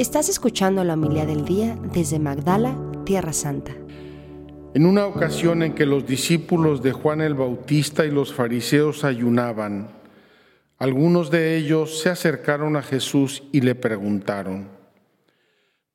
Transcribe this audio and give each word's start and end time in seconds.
Estás 0.00 0.30
escuchando 0.30 0.82
la 0.82 0.94
humildad 0.94 1.26
del 1.26 1.44
día 1.44 1.76
desde 1.92 2.18
Magdala, 2.18 2.74
Tierra 3.04 3.34
Santa. 3.34 3.72
En 4.72 4.86
una 4.86 5.04
ocasión 5.04 5.62
en 5.62 5.74
que 5.74 5.84
los 5.84 6.06
discípulos 6.06 6.82
de 6.82 6.92
Juan 6.92 7.20
el 7.20 7.34
Bautista 7.34 8.06
y 8.06 8.10
los 8.10 8.32
fariseos 8.32 9.04
ayunaban, 9.04 9.90
algunos 10.78 11.30
de 11.30 11.54
ellos 11.58 12.00
se 12.00 12.08
acercaron 12.08 12.76
a 12.76 12.82
Jesús 12.82 13.42
y 13.52 13.60
le 13.60 13.74
preguntaron, 13.74 14.68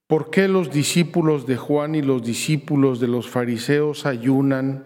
¿por 0.06 0.30
qué 0.30 0.48
los 0.48 0.70
discípulos 0.70 1.48
de 1.48 1.58
Juan 1.58 1.96
y 1.96 2.04
los 2.04 2.22
discípulos 2.22 3.00
de 3.00 3.08
los 3.08 3.28
fariseos 3.28 4.06
ayunan 4.06 4.84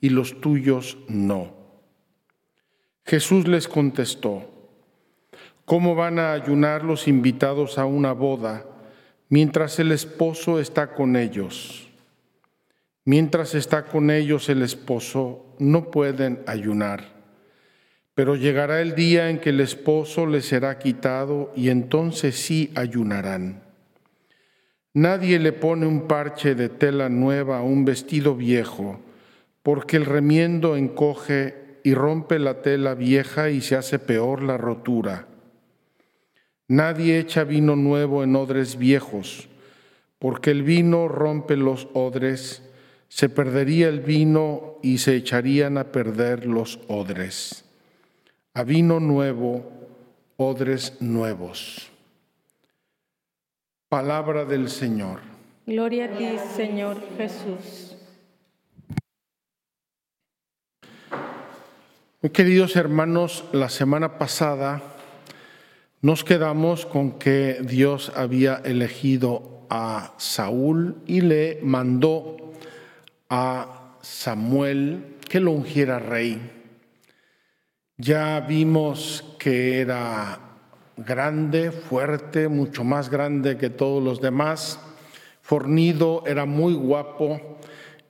y 0.00 0.10
los 0.10 0.40
tuyos 0.40 0.96
no? 1.08 1.56
Jesús 3.04 3.48
les 3.48 3.66
contestó, 3.66 4.48
¿cómo 5.70 5.94
van 5.94 6.18
a 6.18 6.32
ayunar 6.32 6.82
los 6.82 7.06
invitados 7.06 7.78
a 7.78 7.84
una 7.84 8.10
boda 8.10 8.64
mientras 9.28 9.78
el 9.78 9.92
esposo 9.92 10.58
está 10.58 10.94
con 10.94 11.14
ellos? 11.14 11.88
Mientras 13.04 13.54
está 13.54 13.84
con 13.84 14.10
ellos 14.10 14.48
el 14.48 14.62
esposo, 14.62 15.54
no 15.60 15.92
pueden 15.92 16.40
ayunar. 16.48 17.04
Pero 18.14 18.34
llegará 18.34 18.80
el 18.80 18.96
día 18.96 19.30
en 19.30 19.38
que 19.38 19.50
el 19.50 19.60
esposo 19.60 20.26
les 20.26 20.46
será 20.46 20.76
quitado 20.80 21.52
y 21.54 21.68
entonces 21.68 22.34
sí 22.34 22.72
ayunarán. 22.74 23.62
Nadie 24.92 25.38
le 25.38 25.52
pone 25.52 25.86
un 25.86 26.08
parche 26.08 26.56
de 26.56 26.68
tela 26.68 27.08
nueva 27.08 27.58
a 27.58 27.62
un 27.62 27.84
vestido 27.84 28.34
viejo, 28.34 28.98
porque 29.62 29.98
el 29.98 30.04
remiendo 30.04 30.76
encoge 30.76 31.78
y 31.84 31.94
rompe 31.94 32.40
la 32.40 32.60
tela 32.60 32.96
vieja 32.96 33.50
y 33.50 33.60
se 33.60 33.76
hace 33.76 34.00
peor 34.00 34.42
la 34.42 34.58
rotura. 34.58 35.28
Nadie 36.70 37.18
echa 37.18 37.42
vino 37.42 37.74
nuevo 37.74 38.22
en 38.22 38.36
odres 38.36 38.78
viejos, 38.78 39.48
porque 40.20 40.52
el 40.52 40.62
vino 40.62 41.08
rompe 41.08 41.56
los 41.56 41.88
odres 41.94 42.62
se 43.08 43.28
perdería 43.28 43.88
el 43.88 43.98
vino 43.98 44.78
y 44.82 44.98
se 44.98 45.16
echarían 45.16 45.78
a 45.78 45.90
perder 45.90 46.46
los 46.46 46.78
odres. 46.86 47.64
A 48.54 48.62
vino 48.62 49.00
nuevo, 49.00 49.68
odres 50.36 50.96
nuevos. 51.00 51.90
Palabra 53.88 54.44
del 54.44 54.68
Señor. 54.68 55.18
Gloria 55.66 56.04
a 56.04 56.16
ti, 56.16 56.38
Señor 56.54 56.98
Jesús. 57.16 57.96
Muy 62.22 62.30
queridos 62.30 62.76
hermanos, 62.76 63.44
la 63.50 63.68
semana 63.68 64.18
pasada 64.18 64.99
nos 66.02 66.24
quedamos 66.24 66.86
con 66.86 67.18
que 67.18 67.58
Dios 67.62 68.10
había 68.16 68.56
elegido 68.64 69.66
a 69.68 70.14
Saúl 70.16 70.96
y 71.06 71.20
le 71.20 71.58
mandó 71.62 72.54
a 73.28 73.96
Samuel 74.00 75.16
que 75.28 75.40
lo 75.40 75.52
ungiera 75.52 75.98
rey. 75.98 76.40
Ya 77.98 78.40
vimos 78.40 79.36
que 79.38 79.80
era 79.80 80.40
grande, 80.96 81.70
fuerte, 81.70 82.48
mucho 82.48 82.82
más 82.82 83.10
grande 83.10 83.58
que 83.58 83.68
todos 83.68 84.02
los 84.02 84.22
demás, 84.22 84.80
fornido, 85.42 86.22
era 86.26 86.46
muy 86.46 86.72
guapo 86.72 87.58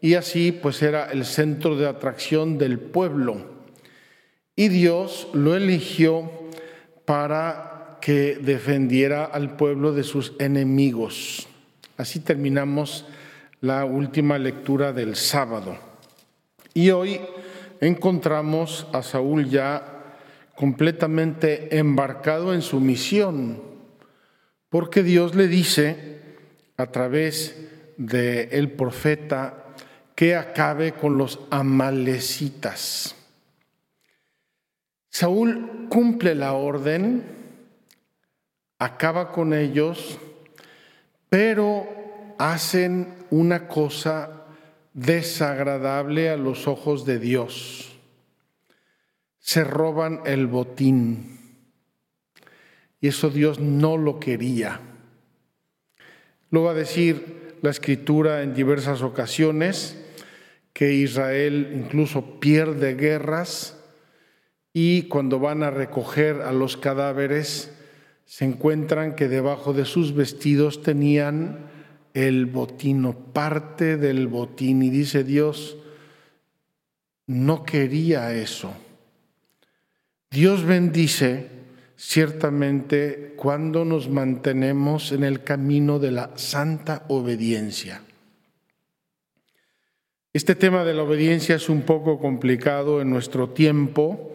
y 0.01 0.15
así 0.15 0.53
pues 0.53 0.81
era 0.83 1.11
el 1.11 1.25
centro 1.25 1.75
de 1.75 1.89
atracción 1.89 2.57
del 2.57 2.79
pueblo. 2.79 3.59
Y 4.55 4.69
Dios 4.69 5.29
lo 5.33 5.57
eligió 5.57 6.31
para 7.05 7.70
que 8.01 8.37
defendiera 8.37 9.25
al 9.25 9.57
pueblo 9.57 9.93
de 9.93 10.03
sus 10.03 10.33
enemigos. 10.39 11.47
Así 11.97 12.21
terminamos 12.21 13.05
la 13.61 13.85
última 13.85 14.39
lectura 14.39 14.93
del 14.93 15.17
sábado. 15.17 15.77
Y 16.73 16.91
hoy 16.91 17.21
encontramos 17.81 18.87
a 18.93 19.03
Saúl 19.03 19.49
ya 19.49 20.01
completamente 20.55 21.79
embarcado 21.79 22.55
en 22.55 22.63
su 22.63 22.81
misión, 22.81 23.63
porque 24.69 25.03
Dios 25.03 25.35
le 25.35 25.49
dice 25.49 26.21
a 26.77 26.87
través 26.87 27.57
del 27.97 28.49
el 28.53 28.71
profeta 28.71 29.65
que 30.15 30.37
acabe 30.37 30.93
con 30.93 31.17
los 31.19 31.41
amalecitas. 31.51 33.15
Saúl 35.09 35.87
cumple 35.89 36.35
la 36.35 36.53
orden, 36.53 37.40
acaba 38.81 39.31
con 39.31 39.53
ellos, 39.53 40.19
pero 41.29 41.87
hacen 42.39 43.15
una 43.31 43.69
cosa 43.69 44.47
desagradable 44.95 46.31
a 46.31 46.37
los 46.37 46.67
ojos 46.67 47.05
de 47.05 47.19
Dios. 47.19 48.01
Se 49.39 49.65
roban 49.65 50.23
el 50.25 50.47
botín. 50.47 51.39
Y 53.03 53.09
eso 53.09 53.29
Dios 53.29 53.61
no 53.61 53.97
lo 53.97 54.19
quería. 54.19 54.81
Lo 56.51 56.63
va 56.63 56.73
a 56.73 56.75
decir 56.75 57.59
la 57.63 57.71
escritura 57.71 58.43
en 58.43 58.55
diversas 58.55 59.03
ocasiones, 59.03 60.03
que 60.73 60.95
Israel 60.95 61.73
incluso 61.75 62.41
pierde 62.41 62.95
guerras 62.95 63.79
y 64.73 65.03
cuando 65.03 65.39
van 65.39 65.63
a 65.63 65.71
recoger 65.71 66.41
a 66.41 66.53
los 66.53 66.79
cadáveres 66.79 67.77
se 68.31 68.45
encuentran 68.45 69.17
que 69.17 69.27
debajo 69.27 69.73
de 69.73 69.85
sus 69.85 70.15
vestidos 70.15 70.85
tenían 70.85 71.67
el 72.15 72.47
botín 72.47 73.13
parte 73.33 73.97
del 73.97 74.29
botín. 74.29 74.85
Y 74.85 74.91
dice 74.91 75.25
Dios, 75.25 75.77
no 77.27 77.65
quería 77.65 78.33
eso. 78.33 78.73
Dios 80.31 80.65
bendice 80.65 81.49
ciertamente 81.97 83.35
cuando 83.37 83.85
nos 83.85 84.09
mantenemos 84.09 85.11
en 85.11 85.25
el 85.25 85.43
camino 85.43 85.99
de 85.99 86.13
la 86.13 86.31
santa 86.37 87.07
obediencia. 87.09 88.01
Este 90.33 90.55
tema 90.55 90.85
de 90.85 90.95
la 90.95 91.03
obediencia 91.03 91.57
es 91.57 91.69
un 91.69 91.83
poco 91.83 92.21
complicado 92.21 93.01
en 93.01 93.11
nuestro 93.11 93.51
tiempo 93.51 94.33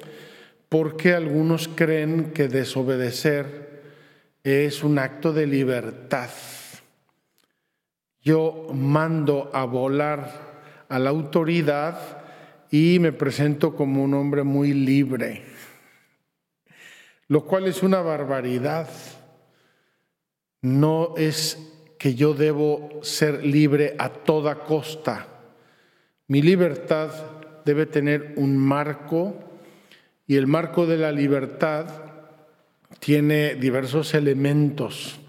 porque 0.68 1.14
algunos 1.14 1.70
creen 1.70 2.32
que 2.34 2.50
desobedecer 2.50 3.65
es 4.46 4.84
un 4.84 4.98
acto 5.00 5.34
de 5.34 5.48
libertad 5.48 6.30
yo 8.26 8.70
mando 8.74 9.52
a 9.54 9.66
volar 9.66 10.86
a 10.90 10.98
la 10.98 11.12
autoridad 11.12 12.00
y 12.72 12.98
me 12.98 13.12
presento 13.12 13.76
como 13.76 14.04
un 14.04 14.16
hombre 14.16 14.42
muy 14.42 14.74
libre, 14.74 15.44
lo 17.28 17.46
cual 17.46 17.68
es 17.68 17.84
una 17.84 18.02
barbaridad. 18.02 18.90
No 20.64 21.14
es 21.18 21.72
que 22.00 22.16
yo 22.16 22.34
debo 22.34 23.00
ser 23.04 23.46
libre 23.46 23.96
a 24.00 24.10
toda 24.10 24.56
costa. 24.56 25.28
Mi 26.28 26.42
libertad 26.42 27.12
debe 27.64 27.86
tener 27.86 28.34
un 28.38 28.58
marco 28.58 29.36
y 30.26 30.36
el 30.38 30.48
marco 30.48 30.88
de 30.88 30.98
la 30.98 31.12
libertad 31.12 32.05
tiene 33.00 33.56
diversos 33.56 34.14
elementos. 34.14 35.20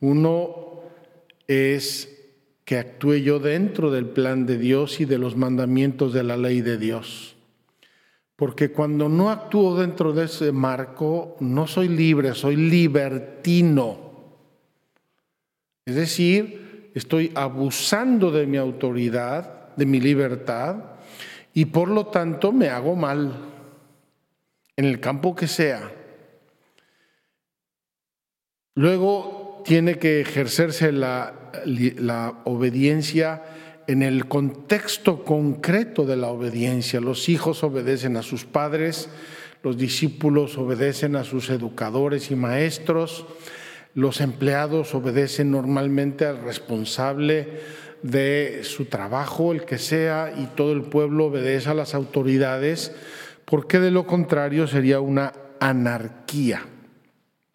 Uno 0.00 0.82
es 1.46 2.16
que 2.64 2.78
actúe 2.78 3.16
yo 3.16 3.38
dentro 3.40 3.90
del 3.90 4.06
plan 4.06 4.46
de 4.46 4.56
Dios 4.58 5.00
y 5.00 5.04
de 5.04 5.18
los 5.18 5.36
mandamientos 5.36 6.12
de 6.12 6.22
la 6.22 6.36
ley 6.36 6.60
de 6.60 6.78
Dios. 6.78 7.36
Porque 8.36 8.70
cuando 8.70 9.08
no 9.08 9.30
actúo 9.30 9.76
dentro 9.76 10.12
de 10.12 10.24
ese 10.24 10.52
marco, 10.52 11.36
no 11.40 11.66
soy 11.66 11.88
libre, 11.88 12.34
soy 12.34 12.56
libertino. 12.56 13.98
Es 15.84 15.94
decir, 15.94 16.92
estoy 16.94 17.32
abusando 17.34 18.30
de 18.30 18.46
mi 18.46 18.56
autoridad, 18.56 19.74
de 19.76 19.84
mi 19.84 20.00
libertad, 20.00 20.76
y 21.52 21.66
por 21.66 21.88
lo 21.88 22.06
tanto 22.06 22.52
me 22.52 22.68
hago 22.68 22.94
mal, 22.94 23.34
en 24.76 24.84
el 24.84 25.00
campo 25.00 25.34
que 25.34 25.48
sea. 25.48 25.92
Luego 28.74 29.62
tiene 29.64 29.98
que 29.98 30.20
ejercerse 30.20 30.92
la, 30.92 31.34
obediencia 32.44 33.42
en 33.86 34.02
el 34.02 34.26
contexto 34.26 35.24
concreto 35.24 36.04
de 36.04 36.16
la 36.16 36.28
obediencia. 36.28 37.00
Los 37.00 37.28
hijos 37.28 37.64
obedecen 37.64 38.16
a 38.16 38.22
sus 38.22 38.44
padres, 38.44 39.08
los 39.62 39.76
discípulos 39.76 40.56
obedecen 40.56 41.16
a 41.16 41.24
sus 41.24 41.50
educadores 41.50 42.30
y 42.30 42.36
maestros, 42.36 43.26
los 43.94 44.20
empleados 44.20 44.94
obedecen 44.94 45.50
normalmente 45.50 46.24
al 46.24 46.42
responsable 46.42 47.60
de 48.02 48.60
su 48.62 48.86
trabajo, 48.86 49.52
el 49.52 49.64
que 49.64 49.78
sea, 49.78 50.32
y 50.36 50.46
todo 50.56 50.72
el 50.72 50.82
pueblo 50.82 51.26
obedece 51.26 51.70
a 51.70 51.74
las 51.74 51.94
autoridades, 51.94 52.92
porque 53.44 53.80
de 53.80 53.90
lo 53.90 54.06
contrario 54.06 54.68
sería 54.68 55.00
una 55.00 55.32
anarquía. 55.58 56.62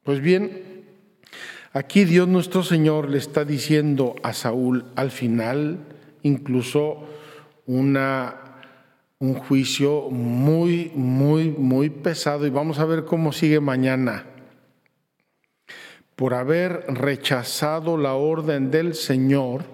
Pues 0.04 0.20
bien, 0.20 0.75
Aquí 1.75 2.06
Dios 2.06 2.25
nuestro 2.30 2.63
Señor 2.63 3.10
le 3.10 3.18
está 3.18 3.44
diciendo 3.44 4.16
a 4.24 4.31
Saúl 4.31 4.86
al 4.95 5.12
final 5.12 5.80
incluso 6.22 7.04
una, 7.66 8.62
un 9.19 9.33
juicio 9.33 10.10
muy, 10.10 10.94
muy, 10.95 11.50
muy 11.50 11.89
pesado 11.89 12.48
y 12.48 12.50
vamos 12.50 12.80
a 12.80 12.86
ver 12.86 13.04
cómo 13.04 13.33
sigue 13.33 13.60
mañana. 13.60 14.24
Por 16.16 16.33
haber 16.33 16.86
rechazado 16.88 17.98
la 17.98 18.13
orden 18.13 18.71
del 18.71 18.95
Señor, 18.95 19.66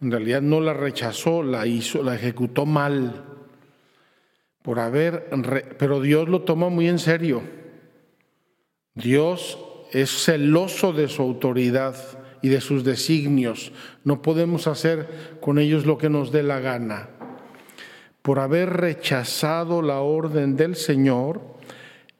en 0.00 0.12
realidad 0.12 0.42
no 0.42 0.60
la 0.60 0.74
rechazó, 0.74 1.42
la 1.42 1.66
hizo, 1.66 2.04
la 2.04 2.14
ejecutó 2.14 2.66
mal. 2.66 3.24
Por 4.62 4.78
haber, 4.78 5.28
pero 5.76 6.00
Dios 6.00 6.28
lo 6.28 6.42
toma 6.42 6.68
muy 6.68 6.86
en 6.86 7.00
serio. 7.00 7.42
Dios 8.94 9.58
es 9.92 10.24
celoso 10.24 10.92
de 10.92 11.08
su 11.08 11.22
autoridad 11.22 11.94
y 12.40 12.48
de 12.48 12.60
sus 12.60 12.84
designios. 12.84 13.72
No 14.04 14.22
podemos 14.22 14.66
hacer 14.66 15.38
con 15.40 15.58
ellos 15.58 15.86
lo 15.86 15.98
que 15.98 16.10
nos 16.10 16.32
dé 16.32 16.42
la 16.42 16.60
gana. 16.60 17.10
Por 18.22 18.38
haber 18.38 18.70
rechazado 18.70 19.82
la 19.82 20.00
orden 20.00 20.56
del 20.56 20.76
Señor, 20.76 21.40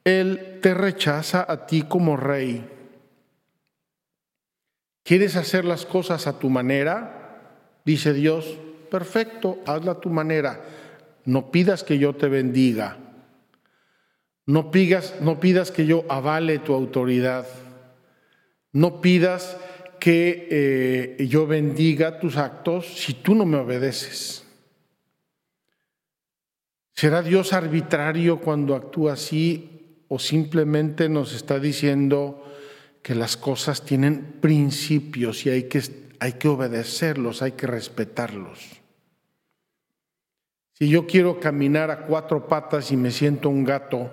Él 0.05 0.59
te 0.61 0.75
rechaza 0.75 1.45
a 1.49 1.67
ti 1.67 1.83
como 1.83 2.17
rey. 2.17 2.69
¿Quieres 5.05 5.37
hacer 5.37 5.65
las 5.65 5.85
cosas 5.85 6.27
a 6.27 6.39
tu 6.39 6.51
manera? 6.51 7.41
Dice 7.85 8.13
Dios, 8.13 8.59
perfecto, 8.91 9.59
hazla 9.67 9.93
a 9.93 10.01
tu 10.01 10.11
manera. 10.11 10.61
No 11.25 11.51
pidas 11.51 11.83
que 11.83 11.99
yo 11.99 12.15
te 12.15 12.29
bendiga. 12.29 12.99
No 14.47 14.71
pidas, 14.71 15.15
no 15.21 15.41
pidas 15.41 15.71
que 15.71 15.87
yo 15.87 16.05
avale 16.09 16.59
tu 16.59 16.75
autoridad. 16.75 17.47
No 18.73 19.01
pidas 19.01 19.57
que 20.01 20.49
eh, 20.51 21.27
yo 21.27 21.47
bendiga 21.47 22.19
tus 22.19 22.37
actos 22.37 22.87
si 22.87 23.15
tú 23.15 23.35
no 23.35 23.45
me 23.45 23.59
obedeces. 23.59 24.45
¿Será 26.95 27.23
Dios 27.23 27.53
arbitrario 27.53 28.41
cuando 28.41 28.75
actúa 28.75 29.15
así 29.15 30.05
o 30.09 30.19
simplemente 30.19 31.09
nos 31.09 31.35
está 31.35 31.59
diciendo 31.59 32.45
que 33.03 33.15
las 33.15 33.37
cosas 33.37 33.85
tienen 33.85 34.39
principios 34.41 35.47
y 35.47 35.51
hay 35.51 35.65
que, 35.65 35.83
hay 36.21 36.33
que 36.35 36.49
obedecerlos, 36.49 37.43
hay 37.43 37.53
que 37.53 37.67
respetarlos? 37.67 38.83
Si 40.75 40.89
yo 40.89 41.07
quiero 41.07 41.39
caminar 41.39 41.91
a 41.91 42.07
cuatro 42.07 42.49
patas 42.49 42.91
y 42.91 42.97
me 42.97 43.11
siento 43.11 43.49
un 43.49 43.65
gato, 43.65 44.11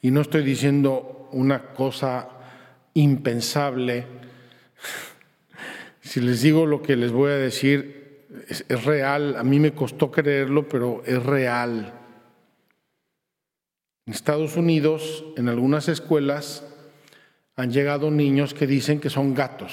y 0.00 0.10
no 0.10 0.22
estoy 0.22 0.42
diciendo 0.42 1.28
una 1.32 1.74
cosa 1.74 2.37
impensable. 2.94 4.06
Si 6.00 6.20
les 6.20 6.42
digo 6.42 6.66
lo 6.66 6.82
que 6.82 6.96
les 6.96 7.12
voy 7.12 7.30
a 7.30 7.36
decir, 7.36 7.98
es, 8.48 8.84
real, 8.84 9.36
a 9.36 9.42
mí 9.42 9.58
me 9.58 9.72
costó 9.72 10.10
creerlo, 10.10 10.68
pero 10.68 11.02
es 11.04 11.22
real. 11.22 11.92
En 14.06 14.12
Estados 14.12 14.56
Unidos, 14.56 15.24
en 15.36 15.48
algunas 15.48 15.88
escuelas, 15.88 16.64
han 17.56 17.72
llegado 17.72 18.10
niños 18.10 18.54
que 18.54 18.66
dicen 18.66 19.00
que 19.00 19.10
son 19.10 19.34
gatos. 19.34 19.72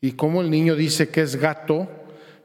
Y 0.00 0.12
como 0.12 0.42
el 0.42 0.50
niño 0.50 0.74
dice 0.74 1.08
que 1.08 1.22
es 1.22 1.36
gato, 1.36 1.88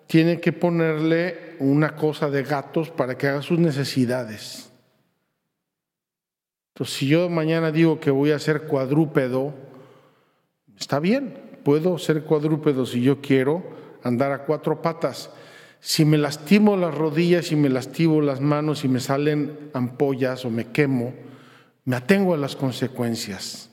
tiene 0.08 0.40
que 0.40 0.54
ponerle 0.54 1.56
una 1.60 1.96
cosa 1.96 2.30
de 2.30 2.44
gatos 2.44 2.90
para 2.90 3.18
que 3.18 3.28
haga 3.28 3.42
sus 3.42 3.60
necesidades. 3.60 4.69
Entonces, 6.74 6.96
si 6.96 7.08
yo 7.08 7.30
mañana 7.30 7.72
digo 7.72 8.00
que 8.00 8.12
voy 8.12 8.32
a 8.32 8.40
ser 8.40 8.64
cuadrúpedo, 8.64 9.54
está 10.78 11.00
bien, 11.00 11.60
puedo 11.64 11.98
ser 11.98 12.24
cuadrúpedo 12.24 12.86
si 12.86 13.02
yo 13.02 13.22
quiero 13.22 13.64
andar 14.04 14.32
a 14.32 14.46
cuatro 14.46 14.82
patas. 14.82 15.32
Si 15.82 16.06
me 16.06 16.18
lastimo 16.18 16.76
las 16.76 16.94
rodillas 16.94 17.52
y 17.52 17.56
me 17.56 17.70
lastimo 17.70 18.22
las 18.22 18.42
manos 18.42 18.84
y 18.84 18.88
me 18.88 19.00
salen 19.00 19.72
ampollas 19.74 20.46
o 20.46 20.50
me 20.50 20.72
quemo, 20.72 21.14
me 21.86 21.96
atengo 21.96 22.34
a 22.34 22.38
las 22.38 22.56
consecuencias. 22.56 23.70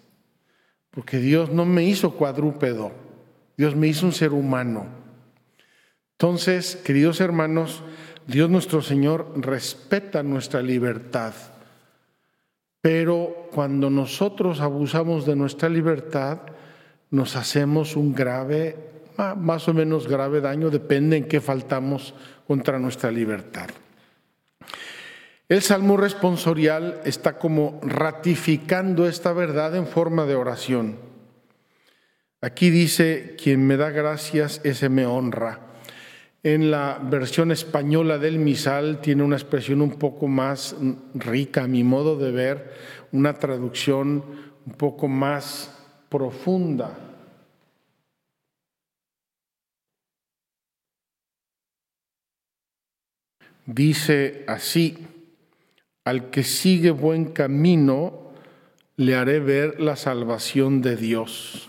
Porque 0.91 1.19
Dios 1.19 1.51
no 1.51 1.65
me 1.65 1.85
hizo 1.85 2.13
cuadrúpedo, 2.13 2.93
Dios 3.57 3.77
me 3.77 3.89
hizo 3.89 4.07
un 4.07 4.13
ser 4.13 4.33
humano. 4.33 4.87
Entonces, 6.13 6.77
queridos 6.77 7.21
hermanos, 7.21 7.83
Dios 8.27 8.49
nuestro 8.49 8.81
Señor 8.81 9.33
respeta 9.37 10.23
nuestra 10.23 10.63
libertad. 10.63 11.35
Pero 12.87 13.49
cuando 13.53 13.91
nosotros 13.91 14.61
abusamos 14.61 15.27
de 15.27 15.35
nuestra 15.35 15.69
libertad, 15.69 16.39
nos 17.11 17.35
hacemos 17.35 17.97
un 17.97 18.15
grave, 18.15 18.77
más 19.39 19.67
o 19.67 19.75
menos 19.75 20.07
grave 20.07 20.41
daño, 20.41 20.71
depende 20.71 21.17
en 21.17 21.27
qué 21.27 21.41
faltamos 21.41 22.15
contra 22.47 22.79
nuestra 22.79 23.11
libertad. 23.11 23.71
El 25.49 25.63
Salmo 25.63 25.97
responsorial 25.97 27.01
está 27.05 27.39
como 27.39 27.81
ratificando 27.83 29.09
esta 29.09 29.33
verdad 29.33 29.75
en 29.75 29.89
forma 29.89 30.25
de 30.25 30.37
oración. 30.37 30.99
Aquí 32.41 32.71
dice, 32.71 33.35
quien 33.37 33.67
me 33.67 33.77
da 33.77 33.91
gracias, 33.91 34.61
ese 34.63 34.89
me 34.89 35.07
honra. 35.07 35.66
En 36.47 36.71
la 36.71 37.01
versión 37.03 37.51
española 37.51 38.19
del 38.19 38.39
misal 38.39 39.01
tiene 39.01 39.25
una 39.25 39.35
expresión 39.35 39.83
un 39.83 39.99
poco 39.99 40.29
más 40.29 40.77
rica, 41.15 41.65
a 41.65 41.67
mi 41.67 41.83
modo 41.83 42.17
de 42.17 42.31
ver, 42.31 42.73
una 43.11 43.35
traducción 43.35 44.23
un 44.65 44.73
poco 44.75 45.09
más 45.09 45.77
profunda. 46.09 46.97
Dice 53.67 54.45
así, 54.47 54.99
al 56.05 56.31
que 56.31 56.45
sigue 56.45 56.93
buen 56.93 57.33
camino, 57.33 58.31
le 58.95 59.17
haré 59.17 59.41
ver 59.41 59.81
la 59.81 59.97
salvación 59.97 60.81
de 60.81 60.95
Dios. 60.95 61.69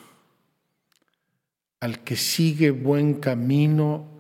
Al 1.80 2.03
que 2.03 2.15
sigue 2.15 2.69
buen 2.69 3.15
camino, 3.15 4.17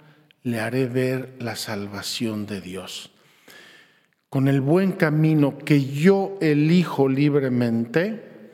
le 0.47 0.61
haré 0.61 0.85
ver 0.85 1.35
la 1.39 1.57
salvación 1.57 2.45
de 2.45 2.61
Dios. 2.61 3.11
Con 4.29 4.47
el 4.47 4.61
buen 4.61 4.93
camino 4.93 5.57
que 5.57 5.83
yo 5.83 6.37
elijo 6.39 7.09
libremente, 7.09 8.53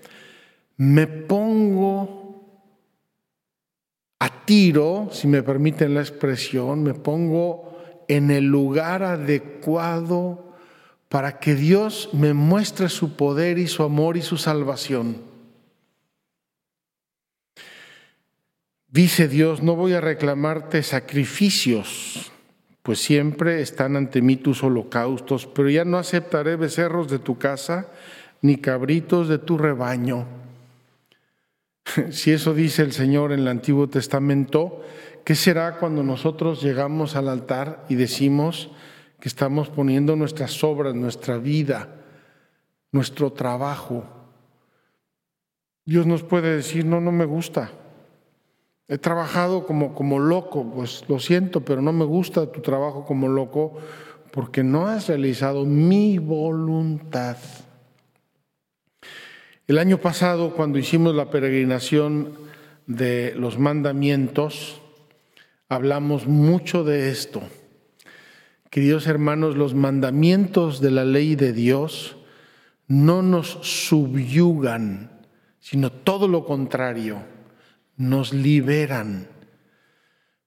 me 0.77 1.05
pongo 1.05 2.63
a 4.17 4.43
tiro, 4.45 5.09
si 5.11 5.27
me 5.27 5.43
permiten 5.43 5.93
la 5.93 6.01
expresión, 6.01 6.81
me 6.81 6.95
pongo 6.95 7.77
en 8.07 8.31
el 8.31 8.45
lugar 8.45 9.03
adecuado 9.03 10.55
para 11.09 11.37
que 11.39 11.53
Dios 11.53 12.09
me 12.11 12.33
muestre 12.33 12.89
su 12.89 13.15
poder 13.15 13.59
y 13.59 13.67
su 13.67 13.83
amor 13.83 14.17
y 14.17 14.23
su 14.23 14.37
salvación. 14.37 15.32
Dice 18.93 19.27
Dios, 19.27 19.63
no 19.63 19.75
voy 19.75 19.93
a 19.93 20.01
reclamarte 20.01 20.83
sacrificios, 20.83 22.31
pues 22.83 22.99
siempre 22.99 23.59
están 23.59 23.95
ante 23.95 24.21
mí 24.21 24.35
tus 24.35 24.61
holocaustos, 24.61 25.47
pero 25.47 25.67
ya 25.71 25.83
no 25.83 25.97
aceptaré 25.97 26.57
becerros 26.57 27.09
de 27.09 27.17
tu 27.17 27.39
casa, 27.39 27.87
ni 28.43 28.57
cabritos 28.57 29.27
de 29.29 29.39
tu 29.39 29.57
rebaño. 29.57 30.27
Si 32.11 32.31
eso 32.31 32.53
dice 32.53 32.83
el 32.83 32.91
Señor 32.91 33.31
en 33.31 33.39
el 33.39 33.47
Antiguo 33.47 33.89
Testamento, 33.89 34.83
¿qué 35.25 35.33
será 35.33 35.79
cuando 35.79 36.03
nosotros 36.03 36.61
llegamos 36.61 37.15
al 37.15 37.29
altar 37.29 37.85
y 37.89 37.95
decimos 37.95 38.69
que 39.19 39.27
estamos 39.27 39.69
poniendo 39.69 40.15
nuestras 40.15 40.63
obras, 40.63 40.93
nuestra 40.93 41.39
vida, 41.39 41.89
nuestro 42.91 43.33
trabajo? 43.33 44.05
Dios 45.83 46.05
nos 46.05 46.21
puede 46.21 46.55
decir, 46.55 46.85
no, 46.85 47.01
no 47.01 47.11
me 47.11 47.25
gusta. 47.25 47.71
He 48.87 48.97
trabajado 48.97 49.65
como, 49.65 49.95
como 49.95 50.19
loco, 50.19 50.69
pues 50.69 51.05
lo 51.07 51.19
siento, 51.19 51.61
pero 51.61 51.81
no 51.81 51.93
me 51.93 52.03
gusta 52.03 52.51
tu 52.51 52.61
trabajo 52.61 53.05
como 53.05 53.29
loco 53.29 53.77
porque 54.31 54.63
no 54.63 54.87
has 54.87 55.07
realizado 55.07 55.65
mi 55.65 56.17
voluntad. 56.17 57.37
El 59.67 59.77
año 59.77 59.99
pasado, 59.99 60.53
cuando 60.53 60.79
hicimos 60.79 61.15
la 61.15 61.29
peregrinación 61.29 62.33
de 62.85 63.33
los 63.37 63.57
mandamientos, 63.57 64.81
hablamos 65.69 66.27
mucho 66.27 66.83
de 66.83 67.09
esto. 67.09 67.41
Queridos 68.69 69.07
hermanos, 69.07 69.55
los 69.55 69.73
mandamientos 69.75 70.81
de 70.81 70.91
la 70.91 71.05
ley 71.05 71.35
de 71.37 71.53
Dios 71.53 72.17
no 72.87 73.21
nos 73.21 73.59
subyugan, 73.61 75.21
sino 75.61 75.89
todo 75.89 76.27
lo 76.27 76.43
contrario 76.43 77.32
nos 77.97 78.33
liberan, 78.33 79.27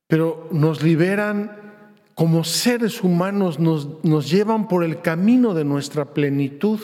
pero 0.07 0.49
nos 0.53 0.83
liberan 0.83 1.85
como 2.15 2.45
seres 2.45 3.03
humanos, 3.03 3.59
nos, 3.59 4.05
nos 4.05 4.31
llevan 4.31 4.69
por 4.69 4.85
el 4.85 5.03
camino 5.03 5.55
de 5.55 5.65
nuestra 5.65 6.15
plenitud. 6.15 6.81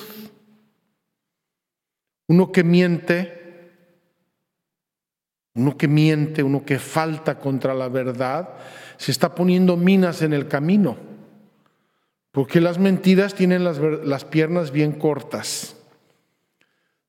Uno 2.28 2.52
que 2.52 2.64
miente 2.64 3.42
uno 5.54 5.76
que 5.76 5.88
miente, 5.88 6.42
uno 6.42 6.64
que 6.64 6.78
falta 6.78 7.38
contra 7.38 7.74
la 7.74 7.88
verdad, 7.88 8.54
se 8.96 9.10
está 9.10 9.34
poniendo 9.34 9.76
minas 9.76 10.22
en 10.22 10.32
el 10.32 10.48
camino, 10.48 10.96
porque 12.30 12.60
las 12.60 12.78
mentiras 12.78 13.34
tienen 13.34 13.64
las, 13.64 13.78
las 13.78 14.24
piernas 14.24 14.70
bien 14.70 14.92
cortas. 14.92 15.76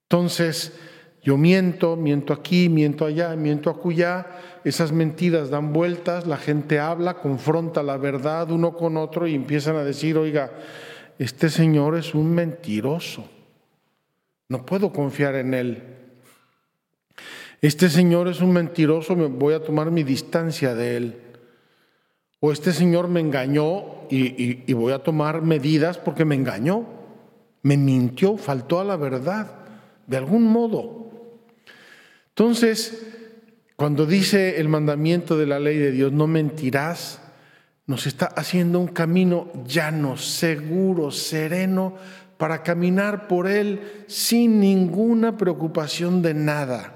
Entonces, 0.03 0.73
yo 1.23 1.37
miento, 1.37 1.95
miento 1.95 2.33
aquí, 2.33 2.67
miento 2.67 3.05
allá, 3.05 3.33
miento 3.37 3.69
acullá, 3.69 4.27
esas 4.65 4.91
mentiras 4.91 5.49
dan 5.49 5.71
vueltas, 5.71 6.27
la 6.27 6.35
gente 6.35 6.79
habla, 6.79 7.15
confronta 7.15 7.81
la 7.81 7.95
verdad 7.95 8.51
uno 8.51 8.75
con 8.75 8.97
otro 8.97 9.25
y 9.25 9.33
empiezan 9.33 9.77
a 9.77 9.85
decir, 9.85 10.17
oiga, 10.17 10.51
este 11.17 11.49
señor 11.49 11.97
es 11.97 12.13
un 12.13 12.35
mentiroso, 12.35 13.29
no 14.49 14.65
puedo 14.65 14.91
confiar 14.91 15.35
en 15.35 15.53
él. 15.53 15.83
Este 17.61 17.89
señor 17.89 18.27
es 18.27 18.41
un 18.41 18.51
mentiroso, 18.51 19.15
me 19.15 19.27
voy 19.27 19.53
a 19.53 19.63
tomar 19.63 19.89
mi 19.91 20.03
distancia 20.03 20.75
de 20.75 20.97
él. 20.97 21.21
O 22.41 22.51
este 22.51 22.73
señor 22.73 23.07
me 23.07 23.21
engañó 23.21 24.09
y, 24.09 24.69
y 24.69 24.73
voy 24.73 24.91
a 24.91 24.99
tomar 24.99 25.41
medidas 25.41 25.97
porque 25.97 26.25
me 26.25 26.35
engañó, 26.35 26.85
me 27.61 27.77
mintió, 27.77 28.35
faltó 28.35 28.81
a 28.81 28.83
la 28.83 28.97
verdad, 28.97 29.49
de 30.07 30.17
algún 30.17 30.43
modo. 30.43 31.02
Entonces, 32.35 33.05
cuando 33.75 34.07
dice 34.07 34.59
el 34.59 34.67
mandamiento 34.67 35.37
de 35.37 35.45
la 35.45 35.59
ley 35.59 35.77
de 35.77 35.91
Dios, 35.91 36.11
no 36.11 36.25
mentirás, 36.25 37.21
nos 37.85 38.07
está 38.07 38.25
haciendo 38.25 38.79
un 38.79 38.87
camino 38.87 39.51
llano, 39.67 40.17
seguro, 40.17 41.11
sereno, 41.11 41.95
para 42.37 42.63
caminar 42.63 43.27
por 43.27 43.47
él 43.47 44.05
sin 44.07 44.59
ninguna 44.59 45.37
preocupación 45.37 46.23
de 46.23 46.33
nada. 46.33 46.95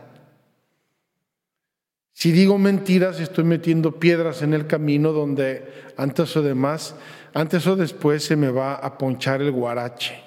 Si 2.14 2.32
digo 2.32 2.58
mentiras, 2.58 3.20
estoy 3.20 3.44
metiendo 3.44 4.00
piedras 4.00 4.42
en 4.42 4.56
el 4.56 4.66
camino 4.66 5.12
donde 5.12 5.92
antes 5.98 6.36
o 6.36 6.42
demás, 6.42 6.96
antes 7.36 7.68
o 7.68 7.76
después 7.76 8.24
se 8.24 8.36
me 8.36 8.50
va 8.50 8.74
a 8.74 8.98
ponchar 8.98 9.44
el 9.44 9.52
guarache. 9.52 10.20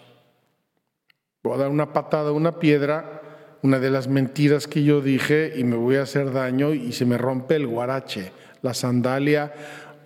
Voy 1.43 1.55
a 1.55 1.63
dar 1.63 1.69
una 1.69 1.93
patada 1.93 2.29
a 2.29 2.33
una 2.33 2.61
piedra 2.61 3.30
una 3.63 3.79
de 3.79 3.91
las 3.91 4.09
mentiras 4.09 4.67
que 4.67 4.85
yo 4.85 5.01
dije 5.01 5.53
y 5.57 5.65
me 5.65 5.77
voy 5.77 5.97
a 5.97 6.03
hacer 6.03 6.33
daño 6.33 6.73
y 6.73 6.93
se 6.93 7.05
me 7.05 7.19
rompe 7.19 7.57
el 7.57 7.67
guarache, 7.67 8.33
la 8.63 8.75
sandalia 8.75 9.53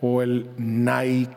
o 0.00 0.22
el 0.22 0.48
Nike. 0.56 1.32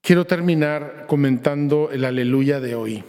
Quiero 0.00 0.26
terminar 0.26 1.04
comentando 1.06 1.90
el 1.90 2.04
aleluya 2.04 2.60
de 2.60 2.74
hoy. 2.74 3.04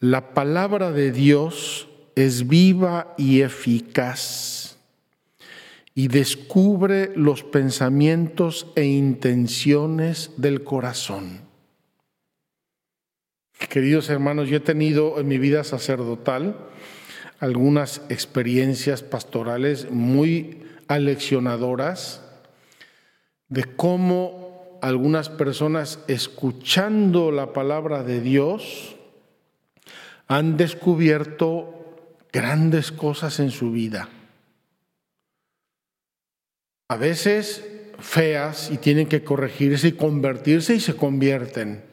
La 0.00 0.32
palabra 0.32 0.92
de 0.92 1.10
Dios 1.10 1.88
es 2.14 2.46
viva 2.46 3.14
y 3.18 3.42
eficaz 3.42 4.78
y 5.94 6.06
descubre 6.06 7.10
los 7.16 7.42
pensamientos 7.42 8.68
e 8.76 8.84
intenciones 8.84 10.30
del 10.36 10.62
corazón. 10.62 11.47
Queridos 13.66 14.08
hermanos, 14.08 14.48
yo 14.48 14.58
he 14.58 14.60
tenido 14.60 15.18
en 15.18 15.26
mi 15.26 15.36
vida 15.38 15.64
sacerdotal 15.64 16.56
algunas 17.40 18.02
experiencias 18.08 19.02
pastorales 19.02 19.90
muy 19.90 20.62
aleccionadoras 20.86 22.22
de 23.48 23.64
cómo 23.64 24.78
algunas 24.80 25.28
personas 25.28 25.98
escuchando 26.06 27.32
la 27.32 27.52
palabra 27.52 28.04
de 28.04 28.20
Dios 28.20 28.96
han 30.28 30.56
descubierto 30.56 31.96
grandes 32.32 32.92
cosas 32.92 33.40
en 33.40 33.50
su 33.50 33.72
vida. 33.72 34.08
A 36.88 36.96
veces 36.96 37.64
feas 37.98 38.70
y 38.70 38.78
tienen 38.78 39.08
que 39.08 39.24
corregirse 39.24 39.88
y 39.88 39.92
convertirse 39.92 40.76
y 40.76 40.80
se 40.80 40.94
convierten 40.94 41.87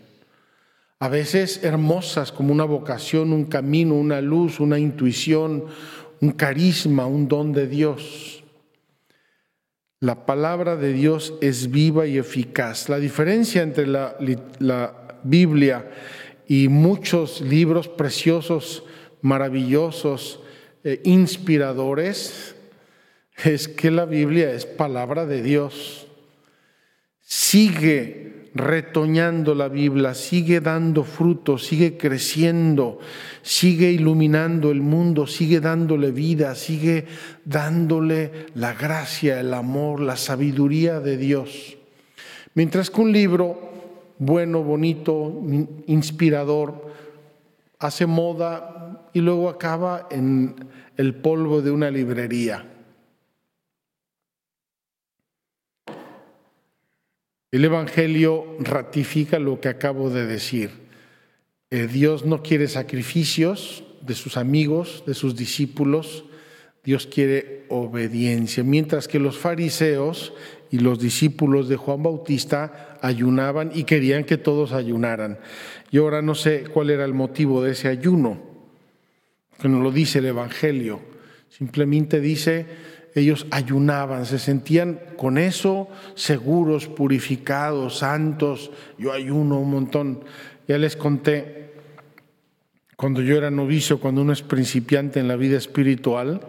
a 1.06 1.08
veces 1.08 1.64
hermosas 1.64 2.32
como 2.32 2.52
una 2.52 2.64
vocación, 2.64 3.32
un 3.32 3.46
camino, 3.46 3.94
una 3.94 4.22
luz, 4.22 4.60
una 4.60 4.80
intuición, 4.80 5.66
un 6.20 6.32
carisma, 6.32 7.06
un 7.06 7.28
don 7.28 7.54
de 7.54 7.68
Dios. 7.68 8.44
La 10.00 10.26
palabra 10.26 10.76
de 10.78 10.94
Dios 10.94 11.36
es 11.42 11.70
viva 11.70 12.08
y 12.08 12.18
eficaz. 12.18 12.90
La 12.90 12.98
diferencia 12.98 13.62
entre 13.62 13.86
la, 13.86 15.20
Biblia 15.24 15.92
y 16.48 16.70
muchos 16.70 17.40
libros 17.40 17.88
preciosos, 17.88 18.84
maravillosos, 19.22 20.40
eh, 20.84 21.02
inspiradores, 21.04 22.56
es 23.44 23.68
que 23.68 23.92
la 23.92 24.06
Biblia 24.06 24.52
es 24.52 24.66
palabra 24.66 25.28
de 25.28 25.44
Dios. 25.44 26.08
Sigue 27.22 28.35
retoñando 28.56 29.54
la 29.54 29.68
Biblia, 29.68 30.14
sigue 30.14 30.62
dando 30.62 31.04
fruto, 31.04 31.58
sigue 31.58 31.98
creciendo, 31.98 33.00
sigue 33.42 33.92
iluminando 33.92 34.72
el 34.72 34.82
mundo, 34.82 35.28
sigue 35.28 35.60
dándole 35.60 36.12
vida, 36.12 36.56
sigue 36.56 37.06
dándole 37.44 38.48
la 38.56 38.74
gracia, 38.74 39.42
el 39.42 39.54
amor, 39.54 40.00
la 40.00 40.16
sabiduría 40.16 41.02
de 41.02 41.18
Dios. 41.18 41.78
Mientras 42.54 42.90
que 42.90 43.02
un 43.02 43.12
libro 43.12 43.76
bueno, 44.18 44.64
bonito, 44.64 45.42
inspirador, 45.88 46.94
hace 47.80 48.06
moda 48.06 49.10
y 49.12 49.20
luego 49.20 49.50
acaba 49.50 50.08
en 50.10 50.56
el 50.96 51.16
polvo 51.16 51.62
de 51.62 51.72
una 51.72 51.92
librería. 51.92 52.66
El 57.56 57.64
Evangelio 57.64 58.58
ratifica 58.60 59.40
lo 59.40 59.62
que 59.62 59.70
acabo 59.70 60.10
de 60.10 60.26
decir. 60.26 60.72
Eh, 61.72 61.88
Dios 61.88 62.26
no 62.26 62.44
quiere 62.44 62.68
sacrificios 62.68 63.86
de 64.02 64.14
sus 64.14 64.36
amigos, 64.36 65.06
de 65.08 65.14
sus 65.14 65.38
discípulos. 65.38 66.26
Dios 66.84 67.08
quiere 67.08 67.64
obediencia. 67.70 68.62
Mientras 68.66 69.08
que 69.08 69.20
los 69.20 69.38
fariseos 69.38 70.34
y 70.70 70.80
los 70.80 71.00
discípulos 71.00 71.70
de 71.70 71.78
Juan 71.78 72.04
Bautista 72.04 72.98
ayunaban 73.02 73.72
y 73.74 73.86
querían 73.86 74.26
que 74.26 74.36
todos 74.36 74.74
ayunaran. 74.74 75.40
Y 75.92 76.00
ahora 76.00 76.22
no 76.22 76.36
sé 76.36 76.66
cuál 76.66 76.90
era 76.90 77.06
el 77.06 77.14
motivo 77.14 77.64
de 77.64 77.72
ese 77.72 77.88
ayuno, 77.88 78.38
que 79.62 79.70
no 79.70 79.80
lo 79.80 79.94
dice 79.94 80.20
el 80.20 80.26
Evangelio. 80.26 81.00
Simplemente 81.48 82.20
dice, 82.20 82.66
ellos 83.16 83.48
ayunaban, 83.50 84.26
se 84.26 84.40
sentían 84.40 85.00
con 85.16 85.38
eso 85.38 85.88
seguros, 86.16 86.88
purificados, 86.88 88.00
santos. 88.00 88.72
Yo 88.98 89.14
ayuno 89.14 89.58
un 89.58 89.72
montón. 89.72 90.26
Ya 90.68 90.78
les 90.78 90.98
conté, 90.98 91.74
cuando 92.98 93.22
yo 93.22 93.38
era 93.38 93.50
novicio, 93.50 94.02
cuando 94.02 94.22
uno 94.22 94.34
es 94.34 94.42
principiante 94.42 95.22
en 95.22 95.30
la 95.30 95.38
vida 95.38 95.58
espiritual, 95.58 96.42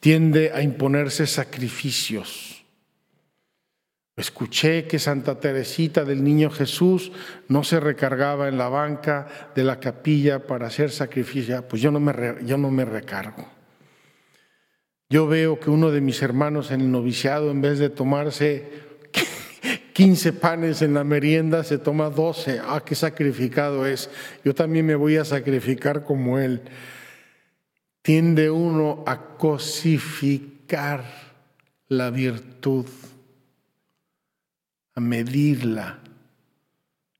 tiende 0.00 0.50
a 0.52 0.62
imponerse 0.62 1.28
sacrificios. 1.28 2.64
Escuché 4.16 4.88
que 4.88 4.98
Santa 4.98 5.38
Teresita 5.38 6.04
del 6.04 6.24
Niño 6.24 6.50
Jesús 6.50 7.12
no 7.46 7.62
se 7.62 7.78
recargaba 7.78 8.48
en 8.48 8.58
la 8.58 8.68
banca 8.68 9.28
de 9.54 9.62
la 9.62 9.78
capilla 9.78 10.44
para 10.44 10.66
hacer 10.66 10.90
sacrificio. 10.90 11.62
Pues 11.68 11.80
yo 11.80 11.92
no 11.92 12.00
me, 12.00 12.12
yo 12.44 12.58
no 12.58 12.68
me 12.68 12.84
recargo. 12.84 13.57
Yo 15.10 15.26
veo 15.26 15.58
que 15.58 15.70
uno 15.70 15.90
de 15.90 16.02
mis 16.02 16.20
hermanos 16.20 16.70
en 16.70 16.82
el 16.82 16.90
noviciado, 16.90 17.50
en 17.50 17.62
vez 17.62 17.78
de 17.78 17.88
tomarse 17.88 18.70
15 19.94 20.34
panes 20.34 20.82
en 20.82 20.92
la 20.92 21.02
merienda, 21.02 21.64
se 21.64 21.78
toma 21.78 22.10
12. 22.10 22.60
Ah, 22.62 22.82
qué 22.84 22.94
sacrificado 22.94 23.86
es. 23.86 24.10
Yo 24.44 24.54
también 24.54 24.84
me 24.84 24.94
voy 24.94 25.16
a 25.16 25.24
sacrificar 25.24 26.04
como 26.04 26.38
él. 26.38 26.60
Tiende 28.02 28.50
uno 28.50 29.02
a 29.06 29.36
cosificar 29.38 31.04
la 31.88 32.10
virtud, 32.10 32.86
a 34.94 35.00
medirla. 35.00 36.00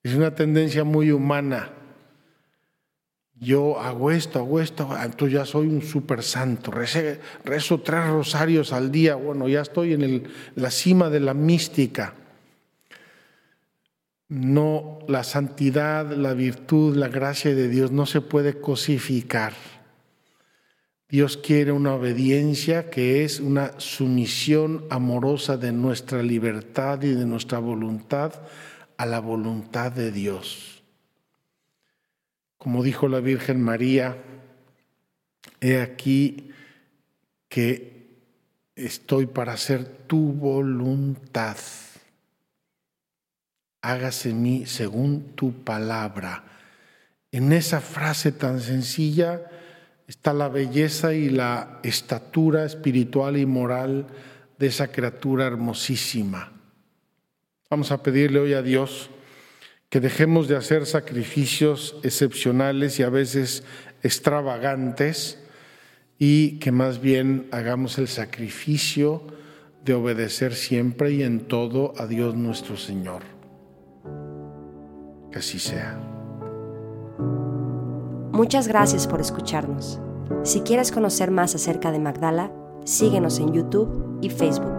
Es 0.02 0.14
una 0.14 0.35
tendencia 0.35 0.85
muy 0.85 1.11
humana 1.11 1.78
yo 3.40 3.78
hago 3.78 4.11
esto, 4.11 4.40
hago 4.40 4.61
esto, 4.61 4.88
entonces 5.02 5.33
ya 5.33 5.45
soy 5.45 5.68
un 5.68 5.83
super 5.83 6.23
santo, 6.23 6.73
rezo, 6.73 7.80
tres 7.80 8.07
rosarios 8.09 8.73
al 8.73 8.90
día, 8.90 9.14
bueno, 9.14 9.49
ya 9.49 9.61
estoy 9.61 9.92
en 9.92 10.28
la 10.57 10.71
cima 10.71 11.09
de 11.09 11.21
la 11.21 11.35
mística. 11.35 12.14
No, 14.28 14.99
la 15.09 15.25
santidad, 15.25 16.11
la 16.11 16.35
virtud, 16.35 16.97
la 16.97 17.09
gracia 17.09 17.54
de 17.54 17.68
Dios 17.68 17.92
no 17.92 18.04
se 18.04 18.21
puede 18.21 18.61
cosificar. 18.61 19.54
Dios 21.09 21.38
quiere 21.38 21.73
una 21.73 21.95
obediencia 21.95 22.90
que 22.90 23.25
es 23.25 23.40
una 23.40 23.80
sumisión 23.80 24.85
amorosa 24.90 25.57
de 25.57 25.73
nuestra 25.73 26.23
libertad 26.23 27.02
y 27.02 27.14
de 27.14 27.25
nuestra 27.25 27.59
voluntad 27.59 28.35
a 28.99 29.07
la 29.07 29.21
voluntad 29.21 29.90
de 29.90 30.12
Dios. 30.12 30.78
Como 32.59 32.83
dijo 32.83 33.09
la 33.09 33.21
Virgen 33.21 33.62
María, 33.62 34.17
he 35.61 35.81
aquí 35.81 36.50
que 37.49 37.99
estoy 38.75 39.27
para 39.27 39.53
hacer 39.53 39.85
tu 40.07 40.33
voluntad. 40.33 41.57
Hágase 43.81 44.35
mí 44.35 44.67
según 44.67 45.35
tu 45.37 45.53
palabra. 45.62 46.45
En 47.31 47.53
esa 47.53 47.81
frase 47.81 48.33
tan 48.33 48.61
sencilla 48.61 49.41
está 50.09 50.33
la 50.33 50.49
belleza 50.49 51.15
y 51.15 51.31
la 51.31 51.79
estatura 51.85 52.65
espiritual 52.65 53.37
y 53.37 53.47
moral 53.47 54.07
de 54.59 54.67
esa 54.67 54.88
criatura 54.88 55.47
hermosísima. 55.47 56.53
Vamos 57.71 57.93
a 57.93 58.03
pedirle 58.03 58.41
hoy 58.41 58.55
a 58.55 58.62
Dios 58.62 59.11
que 59.90 60.00
dejemos 60.00 60.49
de 60.49 60.57
hacer 60.57 60.87
sacrificios 60.87 61.97
excepcionales 62.02 62.99
y 62.99 63.02
a 63.02 63.11
veces 63.11 63.64
extravagantes 64.02 65.38
y 66.18 66.59
que 66.59 66.73
más 66.73 67.00
bien 67.00 67.49
hagamos 67.52 67.99
el 67.99 68.09
sacrificio 68.09 69.23
de 69.85 69.95
obedecer 69.95 70.54
siempre 70.54 71.12
y 71.12 71.23
en 71.23 71.40
todo 71.40 71.95
a 71.97 72.07
Dios 72.07 72.35
nuestro 72.35 72.76
Señor. 72.76 73.23
Que 75.33 75.38
así 75.38 75.59
sea. 75.59 75.99
Muchas 78.33 78.68
gracias 78.68 79.07
por 79.07 79.21
escucharnos. 79.21 80.00
Si 80.45 80.61
quieres 80.61 80.92
conocer 80.92 81.30
más 81.30 81.54
acerca 81.54 81.90
de 81.90 81.99
Magdala, 81.99 82.52
síguenos 82.85 83.38
en 83.38 83.52
YouTube 83.52 84.18
y 84.21 84.30
Facebook. 84.30 84.78